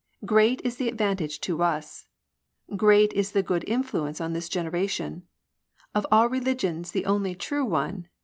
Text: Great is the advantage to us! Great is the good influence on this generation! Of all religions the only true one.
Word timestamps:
Great 0.25 0.59
is 0.63 0.77
the 0.77 0.87
advantage 0.89 1.39
to 1.41 1.61
us! 1.61 2.07
Great 2.75 3.13
is 3.13 3.33
the 3.33 3.43
good 3.43 3.63
influence 3.67 4.19
on 4.19 4.33
this 4.33 4.49
generation! 4.49 5.27
Of 5.93 6.07
all 6.11 6.27
religions 6.27 6.89
the 6.91 7.05
only 7.05 7.35
true 7.35 7.65
one. 7.65 8.07